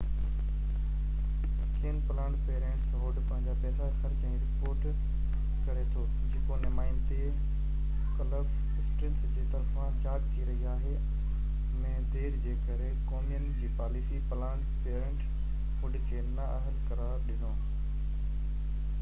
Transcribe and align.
ڪيئن 1.73 1.97
planned 2.11 2.37
parent 2.45 2.93
Hood 3.01 3.17
پنهنجا 3.31 3.53
پئسا 3.65 3.89
خرچ 3.97 4.23
۽ 4.29 4.31
رپورٽ 4.45 4.87
ڪري 5.67 5.83
ٿو 5.97 6.05
جيڪو 6.35 6.57
نمائندي 6.63 7.27
ڪلف 8.21 8.55
اسٽرنس 8.85 9.29
جي 9.35 9.45
طرفان 9.51 10.01
جاچ 10.07 10.25
ٿي 10.31 10.47
رهي 10.49 10.71
آهي 10.73 10.95
۾ 11.85 11.93
دير 12.17 12.41
جي 12.47 12.57
ڪري 12.65 12.89
ڪومين 13.11 13.47
جي 13.61 13.71
پاليسي 13.83 14.23
پلانڊ 14.33 14.73
پئرينٽ 14.87 15.29
هوڊ 15.83 16.01
کي 16.09 16.25
نا 16.35 16.51
اهل 16.57 16.81
قرار 16.89 17.23
ڏنو 17.31 17.53